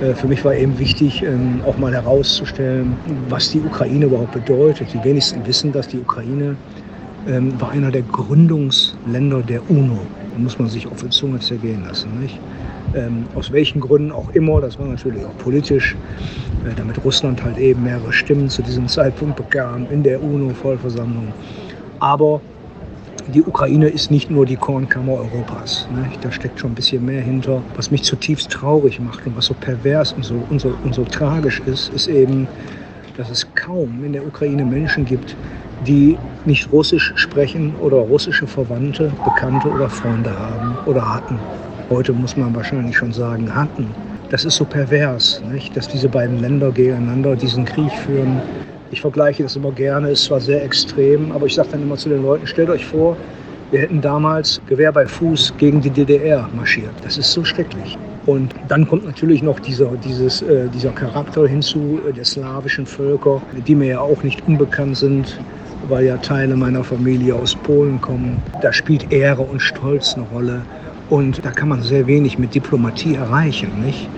Äh, 0.00 0.14
für 0.14 0.26
mich 0.26 0.42
war 0.42 0.54
eben 0.54 0.78
wichtig, 0.78 1.22
ähm, 1.22 1.60
auch 1.66 1.76
mal 1.76 1.92
herauszustellen, 1.92 2.94
was 3.28 3.50
die 3.50 3.60
Ukraine 3.60 4.06
überhaupt 4.06 4.32
bedeutet. 4.32 4.88
Die 4.94 5.04
wenigsten 5.04 5.46
wissen, 5.46 5.70
dass 5.70 5.86
die 5.86 5.98
Ukraine 5.98 6.56
ähm, 7.28 7.60
war 7.60 7.70
einer 7.70 7.90
der 7.90 8.02
Gründungsländer 8.02 9.42
der 9.42 9.68
UNO. 9.70 9.98
Da 10.32 10.38
muss 10.38 10.58
man 10.58 10.68
sich 10.68 10.86
auf 10.86 11.02
die 11.02 11.10
Zunge 11.10 11.38
zergehen 11.40 11.84
lassen. 11.84 12.20
Nicht? 12.20 12.38
Ähm, 12.94 13.26
aus 13.34 13.52
welchen 13.52 13.80
Gründen 13.80 14.10
auch 14.10 14.30
immer, 14.30 14.60
das 14.60 14.78
war 14.78 14.86
natürlich 14.86 15.24
auch 15.24 15.36
politisch, 15.38 15.96
äh, 16.64 16.74
damit 16.76 17.04
Russland 17.04 17.42
halt 17.42 17.58
eben 17.58 17.84
mehrere 17.84 18.12
Stimmen 18.12 18.48
zu 18.48 18.62
diesem 18.62 18.88
Zeitpunkt 18.88 19.36
bekam 19.36 19.86
in 19.90 20.02
der 20.02 20.22
UNO-Vollversammlung. 20.22 21.32
Aber 22.00 22.40
die 23.32 23.42
Ukraine 23.42 23.88
ist 23.88 24.10
nicht 24.10 24.30
nur 24.30 24.44
die 24.46 24.56
Kornkammer 24.56 25.12
Europas. 25.12 25.86
Ne? 25.94 26.10
Da 26.20 26.32
steckt 26.32 26.58
schon 26.58 26.72
ein 26.72 26.74
bisschen 26.74 27.04
mehr 27.04 27.22
hinter. 27.22 27.62
Was 27.76 27.90
mich 27.90 28.02
zutiefst 28.02 28.50
traurig 28.50 28.98
macht 28.98 29.24
und 29.26 29.36
was 29.36 29.46
so 29.46 29.54
pervers 29.54 30.12
und 30.12 30.24
so, 30.24 30.42
und 30.50 30.60
so, 30.60 30.74
und 30.82 30.94
so 30.94 31.04
tragisch 31.04 31.60
ist, 31.66 31.92
ist 31.92 32.08
eben, 32.08 32.48
dass 33.16 33.30
es 33.30 33.46
kaum 33.54 34.02
in 34.04 34.14
der 34.14 34.26
Ukraine 34.26 34.64
Menschen 34.64 35.04
gibt, 35.04 35.36
die 35.86 36.16
nicht 36.44 36.70
Russisch 36.72 37.12
sprechen 37.16 37.74
oder 37.80 37.96
russische 37.96 38.46
Verwandte, 38.46 39.12
Bekannte 39.24 39.68
oder 39.68 39.88
Freunde 39.88 40.36
haben 40.38 40.76
oder 40.86 41.14
hatten. 41.14 41.38
Heute 41.88 42.12
muss 42.12 42.36
man 42.36 42.54
wahrscheinlich 42.54 42.96
schon 42.96 43.12
sagen, 43.12 43.54
hatten. 43.54 43.88
Das 44.30 44.44
ist 44.44 44.56
so 44.56 44.64
pervers, 44.64 45.42
nicht? 45.50 45.76
dass 45.76 45.88
diese 45.88 46.08
beiden 46.08 46.40
Länder 46.40 46.70
gegeneinander 46.70 47.34
diesen 47.34 47.64
Krieg 47.64 47.90
führen. 47.90 48.40
Ich 48.92 49.00
vergleiche 49.00 49.42
das 49.42 49.56
immer 49.56 49.72
gerne, 49.72 50.08
es 50.10 50.20
ist 50.20 50.26
zwar 50.26 50.40
sehr 50.40 50.64
extrem, 50.64 51.32
aber 51.32 51.46
ich 51.46 51.54
sage 51.54 51.70
dann 51.72 51.82
immer 51.82 51.96
zu 51.96 52.08
den 52.08 52.22
Leuten, 52.22 52.46
stellt 52.46 52.70
euch 52.70 52.84
vor, 52.84 53.16
wir 53.70 53.80
hätten 53.80 54.00
damals 54.00 54.60
Gewehr 54.66 54.92
bei 54.92 55.06
Fuß 55.06 55.54
gegen 55.58 55.80
die 55.80 55.90
DDR 55.90 56.48
marschiert. 56.54 56.92
Das 57.02 57.16
ist 57.18 57.32
so 57.32 57.44
schrecklich. 57.44 57.96
Und 58.26 58.54
dann 58.68 58.86
kommt 58.86 59.04
natürlich 59.04 59.42
noch 59.42 59.60
dieser, 59.60 59.90
dieses, 60.04 60.42
äh, 60.42 60.68
dieser 60.68 60.90
Charakter 60.90 61.46
hinzu 61.46 62.00
äh, 62.08 62.12
der 62.12 62.24
slawischen 62.24 62.84
Völker, 62.84 63.40
die 63.66 63.74
mir 63.74 63.88
ja 63.88 64.00
auch 64.00 64.22
nicht 64.22 64.46
unbekannt 64.46 64.96
sind 64.96 65.38
weil 65.90 66.06
ja 66.06 66.16
Teile 66.16 66.56
meiner 66.56 66.84
Familie 66.84 67.34
aus 67.34 67.54
Polen 67.54 68.00
kommen. 68.00 68.40
Da 68.62 68.72
spielt 68.72 69.12
Ehre 69.12 69.42
und 69.42 69.60
Stolz 69.60 70.14
eine 70.14 70.24
Rolle. 70.26 70.62
Und 71.10 71.44
da 71.44 71.50
kann 71.50 71.68
man 71.68 71.82
sehr 71.82 72.06
wenig 72.06 72.38
mit 72.38 72.54
Diplomatie 72.54 73.16
erreichen. 73.16 73.70
Nicht? 73.84 74.08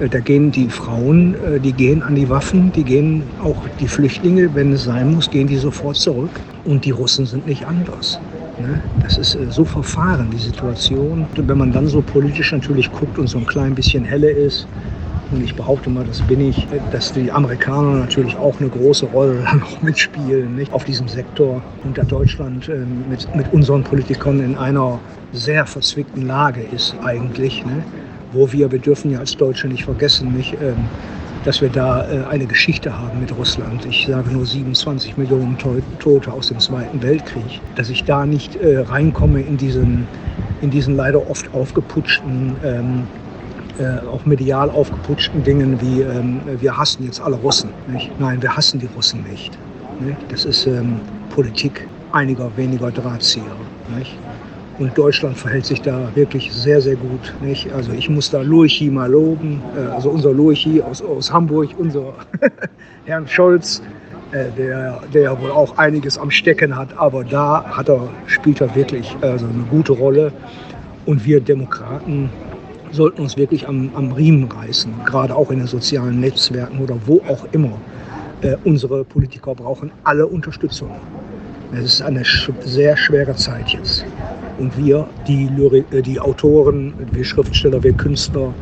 Äh, 0.00 0.08
da 0.08 0.20
gehen 0.20 0.50
die 0.50 0.68
Frauen, 0.68 1.34
äh, 1.34 1.60
die 1.60 1.72
gehen 1.72 2.02
an 2.02 2.14
die 2.14 2.28
Waffen, 2.28 2.72
die 2.72 2.84
gehen 2.84 3.24
auch 3.42 3.56
die 3.80 3.88
Flüchtlinge, 3.88 4.54
wenn 4.54 4.72
es 4.72 4.84
sein 4.84 5.12
muss, 5.12 5.30
gehen 5.30 5.46
die 5.46 5.56
sofort 5.56 5.96
zurück. 5.96 6.30
Und 6.64 6.84
die 6.84 6.90
Russen 6.90 7.26
sind 7.26 7.46
nicht 7.46 7.66
anders. 7.66 8.20
Ne? 8.58 8.80
Das 9.02 9.16
ist 9.16 9.34
äh, 9.34 9.50
so 9.50 9.64
verfahren, 9.64 10.30
die 10.30 10.38
Situation. 10.38 11.26
Und 11.36 11.48
wenn 11.48 11.58
man 11.58 11.72
dann 11.72 11.86
so 11.86 12.02
politisch 12.02 12.52
natürlich 12.52 12.90
guckt 12.92 13.18
und 13.18 13.28
so 13.28 13.38
ein 13.38 13.46
klein 13.46 13.74
bisschen 13.74 14.04
helle 14.04 14.30
ist, 14.30 14.66
und 15.32 15.42
ich 15.42 15.54
behaupte 15.54 15.90
mal, 15.90 16.04
das 16.04 16.20
bin 16.22 16.40
ich, 16.40 16.66
dass 16.90 17.12
die 17.12 17.32
Amerikaner 17.32 17.96
natürlich 17.96 18.36
auch 18.36 18.58
eine 18.60 18.68
große 18.68 19.06
Rolle 19.06 19.44
noch 19.60 19.82
mitspielen 19.82 20.56
nicht? 20.56 20.72
auf 20.72 20.84
diesem 20.84 21.08
Sektor 21.08 21.62
und 21.84 21.98
da 21.98 22.04
Deutschland 22.04 22.68
äh, 22.68 22.84
mit, 23.08 23.34
mit 23.34 23.52
unseren 23.52 23.82
Politikern 23.82 24.40
in 24.40 24.56
einer 24.56 24.98
sehr 25.32 25.66
verzwickten 25.66 26.26
Lage 26.26 26.62
ist 26.62 26.94
eigentlich, 27.02 27.64
ne? 27.64 27.82
wo 28.32 28.52
wir, 28.52 28.70
wir 28.70 28.78
dürfen 28.78 29.10
ja 29.10 29.18
als 29.18 29.36
Deutsche 29.36 29.68
nicht 29.68 29.84
vergessen, 29.84 30.32
nicht, 30.32 30.54
ähm, 30.54 30.76
dass 31.44 31.60
wir 31.60 31.68
da 31.68 32.08
äh, 32.08 32.24
eine 32.26 32.46
Geschichte 32.46 32.96
haben 32.96 33.20
mit 33.20 33.36
Russland. 33.36 33.84
Ich 33.86 34.06
sage 34.06 34.30
nur 34.30 34.46
27 34.46 35.16
Millionen 35.16 35.56
Tote 35.98 36.32
aus 36.32 36.48
dem 36.48 36.58
Zweiten 36.60 37.02
Weltkrieg. 37.02 37.60
Dass 37.74 37.90
ich 37.90 38.04
da 38.04 38.26
nicht 38.26 38.56
äh, 38.56 38.78
reinkomme 38.78 39.40
in 39.40 39.56
diesen, 39.56 40.06
in 40.60 40.70
diesen 40.70 40.96
leider 40.96 41.28
oft 41.28 41.52
aufgeputschten 41.52 42.56
ähm, 42.64 43.02
äh, 43.78 44.06
auch 44.06 44.24
medial 44.26 44.70
aufgeputschten 44.70 45.42
Dingen 45.42 45.80
wie 45.80 46.02
ähm, 46.02 46.40
wir 46.60 46.76
hassen 46.76 47.04
jetzt 47.04 47.20
alle 47.20 47.36
Russen. 47.36 47.70
Nicht? 47.88 48.10
Nein, 48.20 48.42
wir 48.42 48.54
hassen 48.56 48.80
die 48.80 48.88
Russen 48.94 49.22
nicht. 49.22 49.56
nicht? 50.00 50.18
Das 50.28 50.44
ist 50.44 50.66
ähm, 50.66 51.00
Politik 51.30 51.86
einiger 52.12 52.50
weniger 52.56 52.90
Drahtzieher. 52.90 53.56
Nicht? 53.96 54.16
Und 54.78 54.96
Deutschland 54.96 55.36
verhält 55.36 55.66
sich 55.66 55.80
da 55.80 56.08
wirklich 56.14 56.52
sehr, 56.52 56.80
sehr 56.80 56.96
gut. 56.96 57.32
Nicht? 57.40 57.72
Also 57.72 57.92
ich 57.92 58.08
muss 58.08 58.30
da 58.30 58.42
Lurchi 58.42 58.90
mal 58.90 59.10
loben, 59.10 59.62
äh, 59.76 59.90
also 59.92 60.10
unser 60.10 60.32
Lurchi 60.32 60.82
aus, 60.82 61.02
aus 61.02 61.32
Hamburg, 61.32 61.70
unser 61.78 62.14
Herrn 63.04 63.26
Scholz, 63.26 63.82
äh, 64.32 64.46
der, 64.56 65.00
der 65.12 65.22
ja 65.22 65.40
wohl 65.40 65.50
auch 65.50 65.76
einiges 65.78 66.18
am 66.18 66.30
Stecken 66.30 66.74
hat, 66.76 66.88
aber 66.96 67.22
da 67.24 67.64
hat 67.64 67.88
er, 67.88 68.08
spielt 68.26 68.60
er 68.60 68.74
wirklich 68.74 69.14
also 69.20 69.46
eine 69.46 69.64
gute 69.70 69.92
Rolle. 69.92 70.32
Und 71.04 71.24
wir 71.24 71.40
Demokraten 71.40 72.30
sollten 72.92 73.22
uns 73.22 73.36
wirklich 73.36 73.66
am, 73.66 73.90
am 73.94 74.12
Riemen 74.12 74.50
reißen, 74.50 74.92
gerade 75.06 75.34
auch 75.34 75.50
in 75.50 75.58
den 75.58 75.66
sozialen 75.66 76.20
Netzwerken 76.20 76.78
oder 76.78 76.96
wo 77.06 77.20
auch 77.28 77.46
immer. 77.52 77.72
Äh, 78.42 78.56
unsere 78.64 79.04
Politiker 79.04 79.54
brauchen 79.54 79.90
alle 80.04 80.26
Unterstützung. 80.26 80.90
Es 81.74 81.84
ist 81.84 82.02
eine 82.02 82.24
sch 82.24 82.50
sehr 82.60 82.96
schwere 82.96 83.34
Zeit 83.34 83.70
jetzt. 83.70 84.04
Und 84.58 84.76
wir, 84.76 85.08
die, 85.26 85.48
Lyri 85.56 85.84
äh, 85.90 86.02
die 86.02 86.20
Autoren, 86.20 86.92
wir 87.12 87.24
Schriftsteller, 87.24 87.82
wir 87.82 87.94
Künstler, 87.94 88.52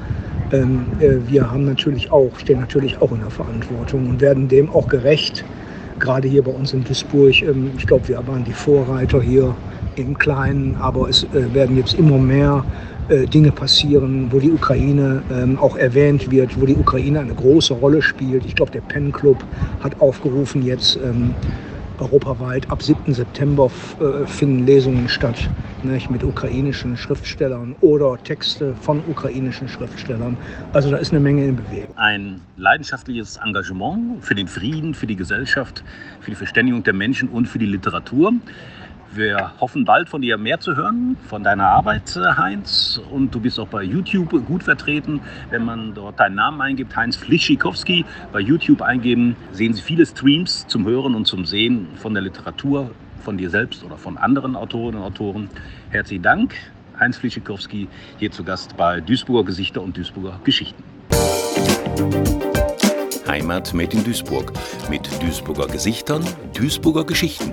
ähm, 0.52 0.86
äh, 1.00 1.16
wir 1.28 1.50
haben 1.50 1.64
natürlich 1.64 2.10
auch, 2.10 2.30
stehen 2.38 2.60
natürlich 2.60 3.00
auch 3.00 3.10
in 3.12 3.20
der 3.20 3.30
Verantwortung 3.30 4.08
und 4.08 4.20
werden 4.20 4.48
dem 4.48 4.70
auch 4.70 4.88
gerecht. 4.88 5.44
Gerade 5.98 6.28
hier 6.28 6.42
bei 6.42 6.52
uns 6.52 6.72
in 6.72 6.84
Duisburg, 6.84 7.42
ähm, 7.42 7.70
ich 7.76 7.86
glaube, 7.86 8.08
wir 8.08 8.26
waren 8.26 8.44
die 8.44 8.52
Vorreiter 8.52 9.20
hier 9.20 9.54
im 9.96 10.16
Kleinen, 10.16 10.76
aber 10.76 11.08
es 11.08 11.24
äh, 11.24 11.52
werden 11.52 11.76
jetzt 11.76 11.94
immer 11.94 12.18
mehr 12.18 12.64
äh, 13.10 13.26
Dinge 13.26 13.52
passieren, 13.52 14.28
wo 14.30 14.38
die 14.38 14.50
Ukraine 14.50 15.22
ähm, 15.32 15.58
auch 15.58 15.76
erwähnt 15.76 16.30
wird, 16.30 16.60
wo 16.60 16.64
die 16.64 16.76
Ukraine 16.76 17.20
eine 17.20 17.34
große 17.34 17.74
Rolle 17.74 18.02
spielt. 18.02 18.46
Ich 18.46 18.54
glaube, 18.54 18.70
der 18.70 18.80
Pen 18.80 19.12
Club 19.12 19.44
hat 19.80 20.00
aufgerufen, 20.00 20.62
jetzt 20.62 20.96
ähm, 20.96 21.34
europaweit 21.98 22.70
ab 22.70 22.82
7. 22.82 23.12
September 23.12 23.70
äh, 24.00 24.26
finden 24.26 24.64
Lesungen 24.64 25.08
statt 25.08 25.50
nicht, 25.82 26.10
mit 26.10 26.22
ukrainischen 26.22 26.96
Schriftstellern 26.96 27.74
oder 27.80 28.18
Texte 28.22 28.74
von 28.74 29.02
ukrainischen 29.08 29.68
Schriftstellern. 29.68 30.36
Also 30.72 30.90
da 30.90 30.98
ist 30.98 31.10
eine 31.10 31.20
Menge 31.20 31.46
in 31.46 31.56
Bewegung. 31.56 31.96
Ein 31.96 32.40
leidenschaftliches 32.56 33.38
Engagement 33.44 34.24
für 34.24 34.34
den 34.34 34.48
Frieden, 34.48 34.94
für 34.94 35.06
die 35.06 35.16
Gesellschaft, 35.16 35.82
für 36.20 36.30
die 36.30 36.36
Verständigung 36.36 36.82
der 36.82 36.94
Menschen 36.94 37.28
und 37.28 37.46
für 37.46 37.58
die 37.58 37.66
Literatur. 37.66 38.32
Wir 39.12 39.52
hoffen 39.60 39.84
bald 39.84 40.08
von 40.08 40.22
dir 40.22 40.38
mehr 40.38 40.60
zu 40.60 40.76
hören, 40.76 41.16
von 41.28 41.42
deiner 41.42 41.66
Arbeit, 41.66 42.16
äh, 42.16 42.36
Heinz. 42.36 43.00
Und 43.10 43.34
du 43.34 43.40
bist 43.40 43.58
auch 43.58 43.66
bei 43.66 43.82
YouTube 43.82 44.30
gut 44.46 44.62
vertreten. 44.62 45.20
Wenn 45.50 45.64
man 45.64 45.94
dort 45.94 46.20
deinen 46.20 46.36
Namen 46.36 46.60
eingibt, 46.60 46.94
Heinz 46.94 47.16
Flischikowski, 47.16 48.04
bei 48.32 48.38
YouTube 48.38 48.82
eingeben, 48.82 49.34
sehen 49.50 49.74
Sie 49.74 49.82
viele 49.82 50.06
Streams 50.06 50.64
zum 50.68 50.86
Hören 50.86 51.16
und 51.16 51.26
zum 51.26 51.44
Sehen 51.44 51.88
von 51.96 52.14
der 52.14 52.22
Literatur, 52.22 52.92
von 53.24 53.36
dir 53.36 53.50
selbst 53.50 53.82
oder 53.82 53.96
von 53.96 54.16
anderen 54.16 54.54
Autorinnen 54.54 55.00
und 55.00 55.06
Autoren. 55.06 55.50
Herzlichen 55.90 56.22
Dank. 56.22 56.54
Heinz 57.00 57.16
Flischikowski 57.16 57.88
hier 58.18 58.30
zu 58.30 58.44
Gast 58.44 58.76
bei 58.76 59.00
Duisburger 59.00 59.46
Gesichter 59.46 59.82
und 59.82 59.96
Duisburger 59.96 60.38
Geschichten. 60.44 60.84
Heimat 63.26 63.74
made 63.74 63.96
in 63.96 64.04
Duisburg 64.04 64.52
mit 64.88 65.08
Duisburger 65.20 65.66
Gesichtern, 65.66 66.22
Duisburger 66.54 67.04
Geschichten. 67.04 67.52